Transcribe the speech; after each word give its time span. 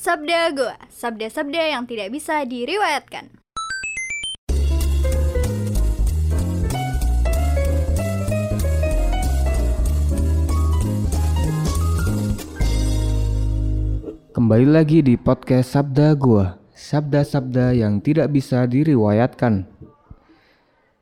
Sabda 0.00 0.48
Goa, 0.56 0.80
sabda-sabda 0.88 1.76
yang 1.76 1.84
tidak 1.84 2.08
bisa 2.08 2.40
diriwayatkan. 2.48 3.36
Kembali 14.32 14.64
lagi 14.72 15.04
di 15.04 15.20
podcast 15.20 15.76
Sabda 15.76 16.16
Gua 16.16 16.56
Sabda-sabda 16.72 17.76
yang 17.76 18.00
tidak 18.00 18.32
bisa 18.32 18.64
diriwayatkan 18.64 19.68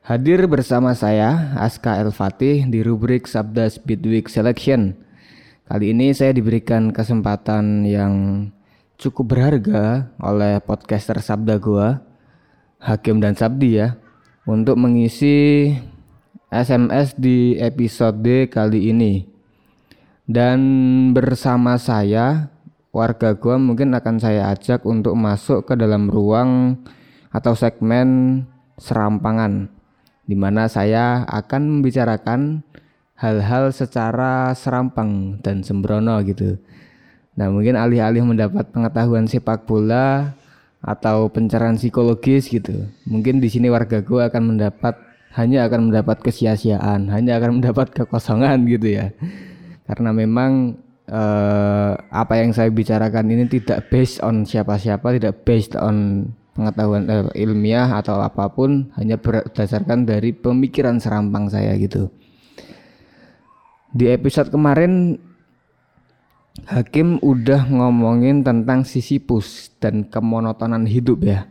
Hadir 0.02 0.50
bersama 0.50 0.98
saya 0.98 1.54
Aska 1.54 2.02
El 2.02 2.10
Fatih 2.10 2.66
di 2.66 2.82
rubrik 2.82 3.30
Sabda 3.30 3.70
Speedweek 3.70 4.26
Selection 4.26 4.98
Kali 5.70 5.94
ini 5.94 6.10
saya 6.10 6.34
diberikan 6.34 6.90
kesempatan 6.90 7.86
yang 7.86 8.14
cukup 8.98 9.38
berharga 9.38 10.10
oleh 10.18 10.58
podcaster 10.58 11.22
Sabda 11.22 11.62
Gua 11.62 12.02
Hakim 12.82 13.22
dan 13.22 13.38
Sabdi 13.38 13.78
ya 13.78 13.94
Untuk 14.42 14.74
mengisi 14.74 15.70
SMS 16.50 17.14
di 17.14 17.54
episode 17.62 18.50
kali 18.50 18.90
ini 18.90 19.22
Dan 20.26 20.60
bersama 21.14 21.78
saya 21.78 22.50
warga 22.90 23.38
gua 23.38 23.54
mungkin 23.56 23.94
akan 23.94 24.18
saya 24.18 24.50
ajak 24.50 24.82
untuk 24.82 25.14
masuk 25.14 25.62
ke 25.62 25.78
dalam 25.78 26.10
ruang 26.10 26.82
atau 27.30 27.54
segmen 27.54 28.42
serampangan 28.80 29.70
di 30.28 30.36
mana 30.36 30.68
saya 30.68 31.24
akan 31.24 31.80
membicarakan 31.80 32.66
hal-hal 33.16 33.72
secara 33.72 34.52
serampang 34.52 35.40
dan 35.40 35.64
sembrono 35.64 36.20
gitu. 36.22 36.60
Nah, 37.38 37.54
mungkin 37.54 37.78
alih-alih 37.78 38.26
mendapat 38.26 38.74
pengetahuan 38.74 39.30
sepak 39.30 39.62
bola 39.62 40.34
atau 40.82 41.30
pencerahan 41.30 41.78
psikologis 41.78 42.50
gitu. 42.50 42.90
Mungkin 43.06 43.38
di 43.38 43.46
sini 43.46 43.70
warga 43.70 44.02
gua 44.02 44.26
akan 44.26 44.54
mendapat 44.58 44.98
hanya 45.38 45.70
akan 45.70 45.86
mendapat 45.94 46.18
kesia-siaan, 46.18 47.06
hanya 47.14 47.38
akan 47.38 47.50
mendapat 47.62 47.94
kekosongan 47.94 48.66
gitu 48.66 48.98
ya. 48.98 49.14
Karena 49.86 50.10
memang 50.10 50.82
uh, 51.06 51.94
apa 52.10 52.42
yang 52.42 52.50
saya 52.50 52.74
bicarakan 52.74 53.30
ini 53.30 53.46
tidak 53.46 53.86
based 53.86 54.18
on 54.18 54.42
siapa-siapa, 54.42 55.06
tidak 55.14 55.46
based 55.46 55.78
on 55.78 56.26
pengetahuan 56.58 57.06
uh, 57.06 57.30
ilmiah 57.38 57.86
atau 57.86 58.18
apa 58.18 58.50
pun, 58.50 58.90
hanya 58.98 59.14
berdasarkan 59.14 60.10
dari 60.10 60.34
pemikiran 60.34 60.98
serampang 60.98 61.46
saya 61.46 61.78
gitu. 61.78 62.10
Di 63.94 64.10
episode 64.10 64.50
kemarin 64.50 65.22
Hakim 66.68 67.16
udah 67.24 67.64
ngomongin 67.64 68.44
tentang 68.44 68.84
Sisyphus 68.84 69.72
dan 69.80 70.04
kemonotonan 70.04 70.84
hidup 70.84 71.24
ya. 71.24 71.48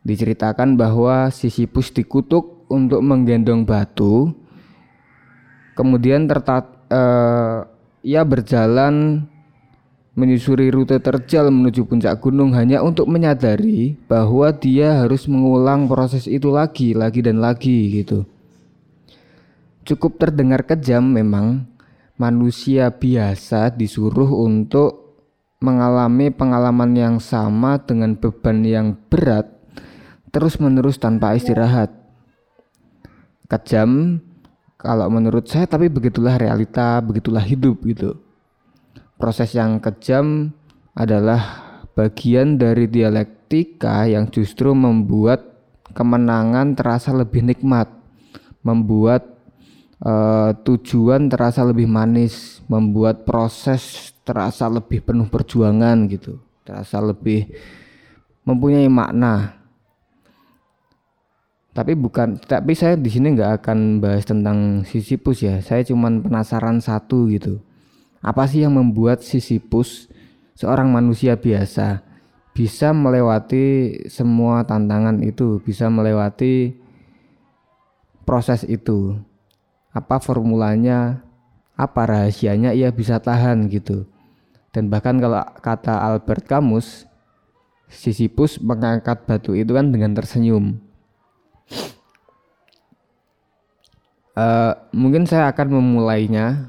Diceritakan 0.00 0.80
bahwa 0.80 1.28
Sisyphus 1.28 1.92
dikutuk 1.92 2.64
untuk 2.72 3.04
menggendong 3.04 3.68
batu, 3.68 4.32
kemudian 5.76 6.24
tertat, 6.24 6.64
uh, 6.88 7.68
ia 8.00 8.24
berjalan 8.24 9.28
menyusuri 10.16 10.72
rute 10.72 10.96
terjal 11.04 11.52
menuju 11.52 11.84
puncak 11.84 12.16
gunung 12.24 12.56
hanya 12.56 12.80
untuk 12.80 13.04
menyadari 13.04 13.92
bahwa 14.08 14.56
dia 14.56 15.04
harus 15.04 15.28
mengulang 15.28 15.84
proses 15.84 16.24
itu 16.24 16.48
lagi, 16.48 16.96
lagi 16.96 17.20
dan 17.20 17.44
lagi 17.44 18.00
gitu. 18.00 18.24
Cukup 19.84 20.16
terdengar 20.16 20.64
kejam 20.64 21.04
memang 21.12 21.73
manusia 22.20 22.94
biasa 22.94 23.74
disuruh 23.74 24.30
untuk 24.30 25.18
mengalami 25.58 26.28
pengalaman 26.28 26.92
yang 26.94 27.16
sama 27.18 27.80
dengan 27.80 28.14
beban 28.14 28.62
yang 28.62 28.94
berat 29.08 29.48
terus-menerus 30.30 30.98
tanpa 30.98 31.34
istirahat. 31.38 31.90
Kejam 33.48 34.20
kalau 34.84 35.08
menurut 35.08 35.48
saya 35.48 35.64
tapi 35.64 35.88
begitulah 35.88 36.36
realita 36.36 37.00
begitulah 37.00 37.40
hidup 37.40 37.80
gitu 37.88 38.20
proses 39.16 39.56
yang 39.56 39.80
kejam 39.80 40.52
adalah 40.92 41.40
bagian 41.96 42.60
dari 42.60 42.84
dialektika 42.84 44.04
yang 44.04 44.28
justru 44.28 44.76
membuat 44.76 45.40
kemenangan 45.96 46.76
terasa 46.76 47.16
lebih 47.16 47.40
nikmat 47.48 47.88
membuat 48.60 49.33
uh, 50.02 50.50
tujuan 50.64 51.30
terasa 51.30 51.62
lebih 51.62 51.86
manis 51.86 52.64
membuat 52.66 53.22
proses 53.22 54.10
terasa 54.24 54.66
lebih 54.66 55.04
penuh 55.04 55.28
perjuangan 55.28 56.08
gitu. 56.10 56.40
Terasa 56.64 56.98
lebih 56.98 57.52
mempunyai 58.48 58.88
makna. 58.88 59.60
Tapi 61.74 61.98
bukan 61.98 62.38
tapi 62.38 62.72
saya 62.78 62.94
di 62.94 63.10
sini 63.10 63.34
nggak 63.34 63.62
akan 63.62 63.98
bahas 63.98 64.24
tentang 64.24 64.86
Sisyphus 64.86 65.42
ya. 65.44 65.60
Saya 65.60 65.82
cuman 65.84 66.22
penasaran 66.22 66.78
satu 66.80 67.28
gitu. 67.28 67.60
Apa 68.24 68.48
sih 68.48 68.64
yang 68.64 68.78
membuat 68.78 69.20
Sisyphus 69.20 70.08
seorang 70.56 70.88
manusia 70.88 71.36
biasa 71.36 72.00
bisa 72.54 72.94
melewati 72.94 73.98
semua 74.06 74.62
tantangan 74.62 75.18
itu 75.26 75.58
bisa 75.66 75.90
melewati 75.90 76.78
proses 78.22 78.62
itu 78.64 79.18
apa 79.94 80.18
formulanya 80.18 81.22
apa 81.78 82.02
rahasianya 82.04 82.74
ia 82.74 82.90
bisa 82.90 83.22
tahan 83.22 83.70
gitu 83.70 84.10
dan 84.74 84.90
bahkan 84.90 85.16
kalau 85.22 85.40
kata 85.62 85.94
Albert 85.94 86.50
Camus 86.50 87.06
Sisyphus 87.86 88.58
mengangkat 88.58 89.22
batu 89.22 89.54
itu 89.54 89.70
kan 89.70 89.94
dengan 89.94 90.12
tersenyum 90.18 90.82
Uh, 94.34 94.74
mungkin 94.90 95.30
saya 95.30 95.46
akan 95.54 95.78
memulainya, 95.78 96.66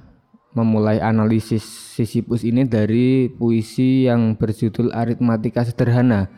memulai 0.53 1.01
analisis 1.01 1.65
Sisyphus 1.97 2.45
ini 2.45 2.61
dari 2.61 3.25
puisi 3.25 4.05
yang 4.05 4.37
berjudul 4.37 4.93
Aritmatika 4.93 5.65
Sederhana. 5.65 6.29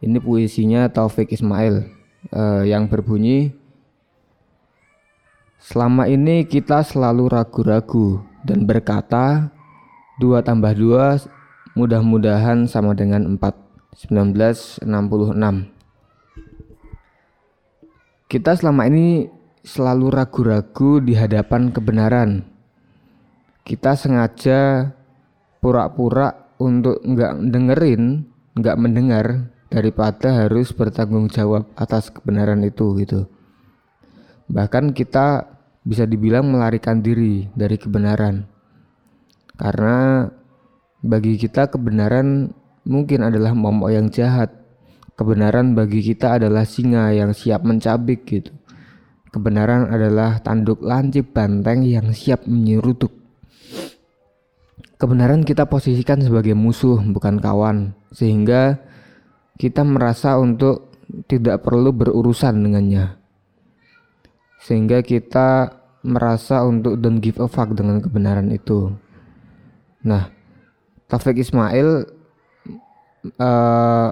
Ini 0.00 0.16
puisinya 0.16 0.88
Taufik 0.88 1.28
Ismail 1.28 1.84
uh, 2.32 2.64
yang 2.64 2.88
berbunyi 2.88 3.52
Selama 5.56 6.04
ini 6.06 6.44
kita 6.44 6.84
selalu 6.84 7.32
ragu-ragu 7.32 8.20
dan 8.44 8.68
berkata 8.68 9.48
dua 10.20 10.44
tambah 10.44 10.76
dua 10.76 11.16
mudah-mudahan 11.76 12.68
sama 12.68 12.96
dengan 12.96 13.36
4 13.36 13.66
1966 13.96 14.84
Kita 18.28 18.52
selama 18.52 18.84
ini 18.90 19.24
selalu 19.64 20.06
ragu-ragu 20.12 21.00
di 21.00 21.16
hadapan 21.16 21.72
kebenaran. 21.72 22.44
Kita 23.64 23.96
sengaja 23.96 24.92
pura-pura 25.64 26.52
untuk 26.60 27.00
nggak 27.00 27.32
dengerin, 27.48 28.02
nggak 28.58 28.76
mendengar 28.76 29.26
daripada 29.72 30.44
harus 30.44 30.74
bertanggung 30.74 31.32
jawab 31.32 31.70
atas 31.78 32.12
kebenaran 32.12 32.60
itu 32.66 32.98
gitu. 33.00 33.30
Bahkan 34.46 34.94
kita 34.94 35.46
bisa 35.86 36.02
dibilang 36.06 36.50
melarikan 36.50 36.98
diri 36.98 37.46
dari 37.54 37.78
kebenaran. 37.78 38.46
Karena 39.54 40.26
bagi 41.02 41.38
kita 41.38 41.70
kebenaran 41.70 42.50
mungkin 42.86 43.26
adalah 43.26 43.54
momok 43.54 43.90
yang 43.94 44.10
jahat. 44.10 44.50
Kebenaran 45.16 45.72
bagi 45.72 46.04
kita 46.04 46.36
adalah 46.36 46.68
singa 46.68 47.08
yang 47.14 47.32
siap 47.32 47.64
mencabik 47.64 48.28
gitu. 48.28 48.52
Kebenaran 49.32 49.88
adalah 49.88 50.40
tanduk 50.40 50.80
lancip 50.84 51.32
banteng 51.32 51.84
yang 51.84 52.12
siap 52.12 52.44
menyeruduk. 52.44 53.12
Kebenaran 54.96 55.44
kita 55.44 55.68
posisikan 55.68 56.24
sebagai 56.24 56.56
musuh, 56.56 56.96
bukan 57.04 57.36
kawan, 57.36 57.92
sehingga 58.16 58.80
kita 59.60 59.84
merasa 59.84 60.40
untuk 60.40 60.96
tidak 61.28 61.64
perlu 61.64 61.92
berurusan 61.92 62.64
dengannya. 62.64 63.25
Sehingga 64.66 64.98
kita 65.06 65.78
merasa 66.02 66.66
untuk 66.66 66.98
don't 66.98 67.22
give 67.22 67.38
a 67.38 67.46
fuck 67.46 67.70
dengan 67.70 68.02
kebenaran 68.02 68.50
itu. 68.50 68.90
Nah, 70.02 70.26
Taufik 71.06 71.38
Ismail 71.38 72.02
uh, 73.38 74.10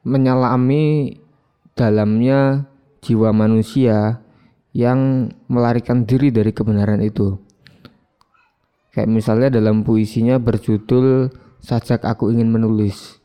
menyelami 0.00 1.12
dalamnya 1.76 2.64
jiwa 3.04 3.36
manusia 3.36 4.24
yang 4.72 5.28
melarikan 5.52 6.08
diri 6.08 6.32
dari 6.32 6.56
kebenaran 6.56 7.04
itu. 7.04 7.36
Kayak 8.96 9.12
misalnya 9.12 9.48
dalam 9.52 9.84
puisinya 9.84 10.40
berjudul 10.40 11.32
Sajak 11.60 12.08
Aku 12.08 12.32
Ingin 12.32 12.48
Menulis. 12.48 13.20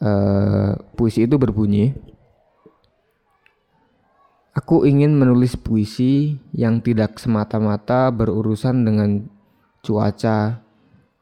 Uh, 0.00 0.76
puisi 0.96 1.24
itu 1.24 1.40
berbunyi, 1.40 1.96
Aku 4.56 4.88
ingin 4.88 5.12
menulis 5.20 5.52
puisi 5.52 6.40
yang 6.56 6.80
tidak 6.80 7.20
semata-mata 7.20 8.08
berurusan 8.08 8.88
dengan 8.88 9.28
cuaca, 9.84 10.64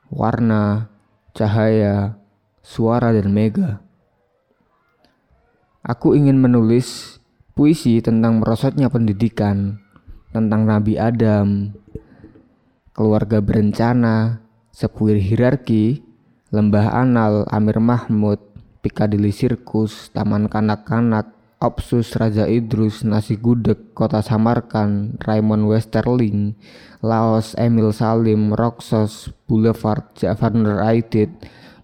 warna, 0.06 0.86
cahaya, 1.34 2.14
suara, 2.62 3.10
dan 3.10 3.34
mega. 3.34 3.82
Aku 5.82 6.14
ingin 6.14 6.38
menulis 6.38 7.18
puisi 7.58 7.98
tentang 7.98 8.38
merosotnya 8.38 8.86
pendidikan, 8.86 9.82
tentang 10.30 10.62
Nabi 10.62 10.94
Adam, 10.94 11.74
keluarga 12.94 13.42
berencana, 13.42 14.46
sepuir 14.70 15.18
hierarki, 15.18 16.06
lembah 16.54 17.02
anal, 17.02 17.50
Amir 17.50 17.82
Mahmud, 17.82 18.38
Piccadilly 18.78 19.34
Circus, 19.34 20.14
Taman 20.14 20.46
Kanak-Kanak, 20.46 21.34
Opsus 21.62 22.12
Raja 22.18 22.50
Idrus, 22.50 23.06
Nasi 23.06 23.38
Gudeg, 23.38 23.94
Kota 23.94 24.20
Samarkan, 24.20 25.18
Raymond 25.22 25.70
Westerling, 25.70 26.58
Laos, 27.00 27.54
Emil 27.54 27.94
Salim, 27.94 28.52
Roxos, 28.52 29.30
Boulevard, 29.46 30.06
Jafar 30.18 30.52
Aidit, 30.84 31.30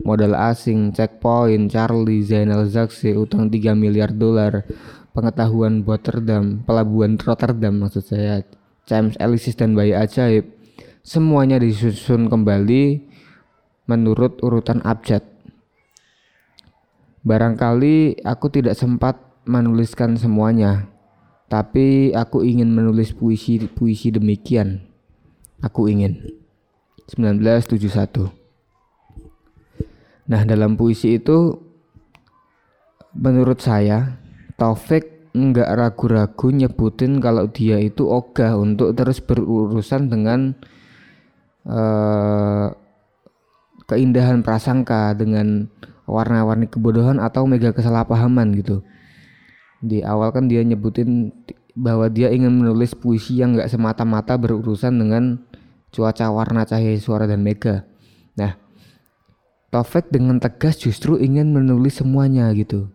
modal 0.05 0.37
asing, 0.37 0.93
checkpoint, 0.93 1.71
Charlie, 1.71 2.25
Zainal 2.25 2.67
Zaksi, 2.69 3.15
utang 3.17 3.49
3 3.53 3.77
miliar 3.77 4.13
dolar, 4.13 4.65
pengetahuan 5.13 5.85
Rotterdam, 5.85 6.65
pelabuhan 6.65 7.17
Rotterdam 7.21 7.85
maksud 7.85 8.05
saya, 8.05 8.43
James 8.89 9.15
Elysis 9.21 9.55
dan 9.55 9.79
Bayi 9.79 9.95
Ajaib, 9.95 10.51
semuanya 11.05 11.61
disusun 11.61 12.27
kembali 12.27 13.07
menurut 13.87 14.39
urutan 14.43 14.83
abjad. 14.83 15.23
Barangkali 17.21 18.25
aku 18.25 18.49
tidak 18.49 18.79
sempat 18.81 19.30
menuliskan 19.45 20.17
semuanya, 20.17 20.89
tapi 21.51 22.15
aku 22.15 22.47
ingin 22.47 22.71
menulis 22.71 23.11
puisi-puisi 23.17 24.15
demikian. 24.15 24.87
Aku 25.61 25.91
ingin. 25.91 26.41
1971. 27.11 28.31
Nah, 30.31 30.43
dalam 30.47 30.79
puisi 30.79 31.19
itu 31.19 31.59
menurut 33.19 33.59
saya 33.59 34.23
Taufik 34.55 35.35
nggak 35.35 35.71
ragu-ragu 35.75 36.51
nyebutin 36.51 37.19
kalau 37.23 37.47
dia 37.51 37.79
itu 37.79 38.07
ogah 38.07 38.59
untuk 38.59 38.95
terus 38.99 39.23
berurusan 39.23 40.11
dengan 40.11 40.55
uh, 41.67 42.71
keindahan 43.87 44.43
prasangka 44.43 45.15
dengan 45.15 45.71
warna-warni 46.07 46.67
kebodohan 46.67 47.23
atau 47.23 47.47
mega 47.47 47.71
kesalahpahaman 47.71 48.55
gitu 48.59 48.83
di 49.81 50.05
awal 50.05 50.32
kan 50.32 50.47
dia 50.47 50.61
nyebutin 50.61 51.32
bahwa 51.73 52.12
dia 52.12 52.29
ingin 52.29 52.53
menulis 52.61 52.93
puisi 52.93 53.41
yang 53.41 53.56
gak 53.56 53.73
semata-mata 53.73 54.37
berurusan 54.37 55.00
dengan 55.00 55.41
cuaca 55.91 56.29
warna 56.29 56.69
cahaya 56.69 56.97
suara 57.00 57.25
dan 57.25 57.41
mega. 57.41 57.88
Nah 58.37 58.61
Taufik 59.71 60.11
dengan 60.11 60.43
tegas 60.43 60.82
justru 60.82 61.15
ingin 61.15 61.55
menulis 61.55 62.03
semuanya 62.03 62.50
gitu. 62.59 62.91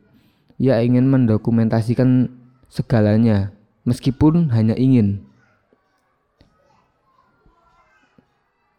Ia 0.59 0.83
ingin 0.83 1.07
mendokumentasikan 1.07 2.27
segalanya 2.67 3.55
meskipun 3.87 4.51
hanya 4.51 4.75
ingin. 4.75 5.23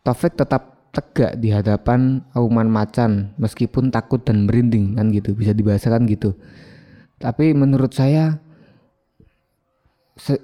Taufik 0.05 0.37
tetap 0.37 0.77
tegak 0.93 1.41
di 1.41 1.49
hadapan 1.49 2.21
auman 2.37 2.69
macan 2.69 3.33
meskipun 3.41 3.89
takut 3.89 4.21
dan 4.21 4.45
merinding 4.45 4.97
kan 4.97 5.09
gitu 5.13 5.33
bisa 5.37 5.53
dibahasakan 5.53 6.09
gitu 6.09 6.33
tapi 7.17 7.57
menurut 7.57 7.97
saya 7.97 8.41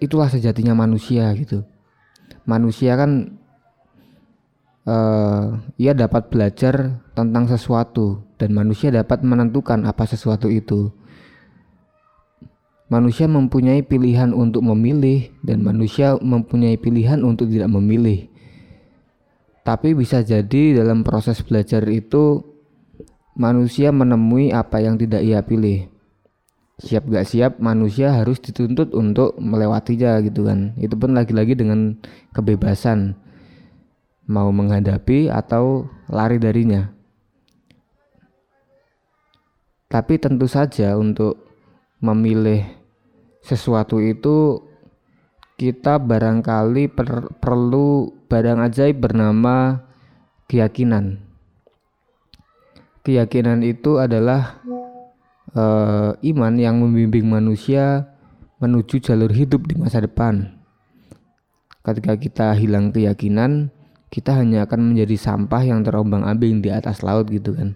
itulah 0.01 0.29
sejatinya 0.29 0.77
manusia 0.77 1.33
gitu. 1.37 1.65
Manusia 2.49 2.97
kan 2.97 3.41
uh, 4.89 5.61
ia 5.77 5.93
dapat 5.93 6.33
belajar 6.33 7.05
tentang 7.13 7.49
sesuatu 7.49 8.25
dan 8.41 8.57
manusia 8.57 8.89
dapat 8.89 9.21
menentukan 9.21 9.85
apa 9.85 10.09
sesuatu 10.09 10.49
itu. 10.49 10.93
Manusia 12.93 13.25
mempunyai 13.25 13.81
pilihan 13.81 14.37
untuk 14.37 14.61
memilih 14.69 15.33
dan 15.41 15.65
manusia 15.65 16.21
mempunyai 16.21 16.77
pilihan 16.77 17.25
untuk 17.25 17.49
tidak 17.49 17.73
memilih. 17.73 18.29
Tapi 19.65 19.97
bisa 19.97 20.21
jadi 20.21 20.77
dalam 20.77 21.01
proses 21.01 21.41
belajar 21.41 21.89
itu 21.89 22.45
manusia 23.33 23.89
menemui 23.95 24.53
apa 24.53 24.85
yang 24.85 25.01
tidak 25.01 25.25
ia 25.25 25.41
pilih 25.41 25.92
siap 26.83 27.07
gak 27.07 27.31
siap 27.31 27.53
manusia 27.63 28.11
harus 28.11 28.43
dituntut 28.43 28.91
untuk 28.91 29.39
melewatinya 29.39 30.19
gitu 30.27 30.51
kan. 30.51 30.75
Itu 30.75 30.99
pun 30.99 31.15
lagi-lagi 31.15 31.55
dengan 31.55 31.95
kebebasan 32.35 33.15
mau 34.27 34.51
menghadapi 34.51 35.31
atau 35.31 35.87
lari 36.11 36.43
darinya. 36.43 36.91
Tapi 39.87 40.19
tentu 40.19 40.51
saja 40.51 40.99
untuk 40.99 41.39
memilih 42.03 42.67
sesuatu 43.45 44.03
itu 44.03 44.59
kita 45.61 46.03
barangkali 46.03 46.91
per 46.91 47.31
perlu 47.39 48.11
barang 48.27 48.59
ajaib 48.67 48.99
bernama 48.99 49.85
keyakinan. 50.51 51.23
Keyakinan 53.05 53.63
itu 53.63 54.01
adalah 54.01 54.63
uh, 55.57 56.13
iman 56.17 56.55
yang 56.57 56.81
membimbing 56.81 57.29
manusia 57.29 58.13
menuju 58.63 59.03
jalur 59.03 59.33
hidup 59.33 59.67
di 59.67 59.75
masa 59.75 59.99
depan. 60.05 60.63
Ketika 61.83 62.15
kita 62.15 62.49
hilang 62.55 62.95
keyakinan, 62.95 63.75
kita 64.07 64.39
hanya 64.39 64.71
akan 64.71 64.95
menjadi 64.95 65.19
sampah 65.19 65.63
yang 65.67 65.83
terombang-ambing 65.83 66.63
di 66.63 66.71
atas 66.71 67.03
laut 67.03 67.27
gitu 67.27 67.59
kan. 67.59 67.75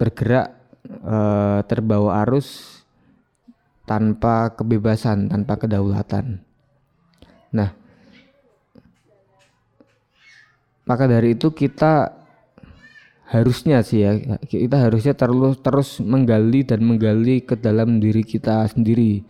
Bergerak 0.00 0.56
uh, 1.04 1.60
terbawa 1.68 2.24
arus 2.24 2.80
tanpa 3.84 4.56
kebebasan, 4.56 5.28
tanpa 5.28 5.60
kedaulatan. 5.60 6.40
Nah, 7.52 7.76
maka 10.88 11.04
dari 11.04 11.36
itu 11.36 11.52
kita 11.52 12.15
harusnya 13.26 13.82
sih 13.82 14.06
ya 14.06 14.38
kita 14.46 14.86
harusnya 14.86 15.18
terus 15.18 15.58
terus 15.58 15.98
menggali 15.98 16.62
dan 16.62 16.86
menggali 16.86 17.42
ke 17.42 17.58
dalam 17.58 17.98
diri 17.98 18.22
kita 18.22 18.70
sendiri 18.70 19.26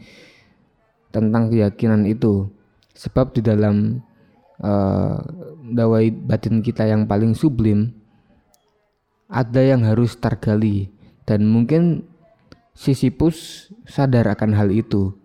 tentang 1.16 1.48
keyakinan 1.48 2.04
itu. 2.04 2.52
Sebab 2.96 3.37
di 3.37 3.40
dalam 3.44 4.00
uh, 4.60 5.16
dawai 5.72 6.12
batin 6.12 6.60
kita 6.60 6.88
yang 6.88 7.08
paling 7.08 7.32
sublim 7.32 7.93
ada 9.32 9.64
yang 9.64 9.81
harus 9.84 10.16
tergali. 10.20 10.93
Dan 11.24 11.48
mungkin 11.48 12.05
Sisyphus 12.76 13.69
sadar 13.88 14.29
akan 14.29 14.53
hal 14.53 14.69
itu. 14.69 15.17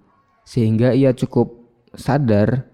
Sehingga 0.48 0.96
ia 0.96 1.12
cukup 1.12 1.60
sadar 1.96 2.72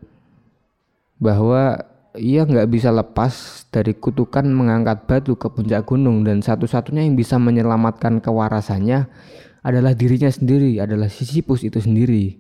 bahwa 1.18 1.82
ia 2.18 2.44
nggak 2.44 2.68
bisa 2.68 2.90
lepas 2.92 3.66
dari 3.70 3.96
kutukan 3.96 4.44
mengangkat 4.46 5.06
batu 5.06 5.38
ke 5.38 5.48
puncak 5.48 5.88
gunung 5.88 6.26
dan 6.26 6.44
satu-satunya 6.44 7.06
yang 7.06 7.16
bisa 7.16 7.38
menyelamatkan 7.38 8.20
kewarasannya 8.20 9.08
adalah 9.64 9.94
dirinya 9.96 10.30
sendiri, 10.30 10.82
adalah 10.82 11.08
Sisyphus 11.08 11.64
itu 11.64 11.80
sendiri. 11.80 12.38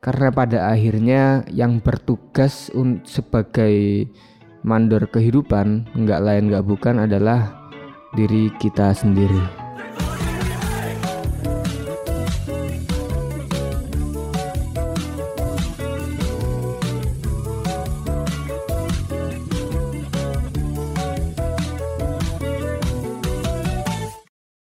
Karena 0.00 0.32
pada 0.32 0.72
akhirnya 0.72 1.44
yang 1.52 1.84
bertugas 1.84 2.72
sebagai 3.04 4.08
mandor 4.64 5.04
kehidupan 5.12 5.92
nggak 5.92 6.20
lain 6.24 6.48
nggak 6.48 6.64
bukan 6.64 7.04
adalah 7.04 7.68
diri 8.16 8.48
kita 8.56 8.96
sendiri. 8.96 9.59